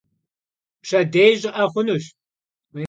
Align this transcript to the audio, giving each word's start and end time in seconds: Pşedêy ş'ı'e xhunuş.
Pşedêy 0.83 1.33
ş'ı'e 1.41 1.63
xhunuş. 1.71 2.05